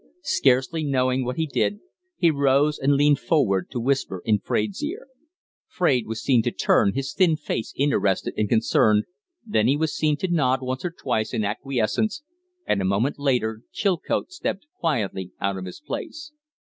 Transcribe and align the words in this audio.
Scarcely 0.23 0.83
knowing 0.83 1.23
what 1.23 1.37
he 1.37 1.45
did, 1.45 1.79
he 2.17 2.31
rose 2.31 2.79
and 2.79 2.93
leaned 2.95 3.19
forward 3.19 3.69
to 3.69 3.79
whisper 3.79 4.19
in 4.25 4.39
Fraide's 4.39 4.83
ear. 4.83 5.05
Fraide 5.67 6.07
was 6.07 6.23
seen 6.23 6.41
to 6.41 6.49
turn, 6.49 6.93
his 6.95 7.13
thin 7.13 7.35
face 7.37 7.71
interested 7.77 8.33
and 8.35 8.49
concerned, 8.49 9.03
then 9.45 9.67
he 9.67 9.77
was 9.77 9.95
seen 9.95 10.17
to 10.17 10.27
nod 10.27 10.59
once 10.63 10.83
or 10.83 10.89
twice 10.89 11.35
in 11.35 11.45
acquiescence, 11.45 12.23
and 12.65 12.81
a 12.81 12.83
moment 12.83 13.19
later 13.19 13.61
Chilcote 13.71 14.31
stepped 14.31 14.65
quietly 14.79 15.33
out 15.39 15.55
of 15.57 15.65
his 15.65 15.79
place. 15.79 16.31